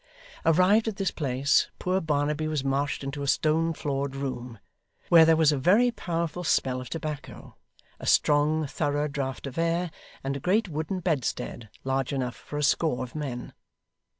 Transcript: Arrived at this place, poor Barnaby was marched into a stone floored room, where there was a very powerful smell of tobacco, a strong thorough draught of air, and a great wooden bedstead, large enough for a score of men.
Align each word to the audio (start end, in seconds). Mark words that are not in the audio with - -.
Arrived 0.47 0.87
at 0.87 0.95
this 0.95 1.11
place, 1.11 1.69
poor 1.77 2.01
Barnaby 2.01 2.47
was 2.47 2.63
marched 2.63 3.03
into 3.03 3.21
a 3.21 3.27
stone 3.27 3.71
floored 3.71 4.15
room, 4.15 4.57
where 5.09 5.25
there 5.25 5.35
was 5.35 5.51
a 5.51 5.59
very 5.59 5.91
powerful 5.91 6.43
smell 6.43 6.81
of 6.81 6.89
tobacco, 6.89 7.55
a 7.99 8.07
strong 8.07 8.65
thorough 8.65 9.07
draught 9.07 9.45
of 9.45 9.59
air, 9.59 9.91
and 10.23 10.35
a 10.35 10.39
great 10.39 10.67
wooden 10.67 11.01
bedstead, 11.01 11.69
large 11.83 12.11
enough 12.13 12.35
for 12.35 12.57
a 12.57 12.63
score 12.63 13.03
of 13.03 13.13
men. 13.13 13.53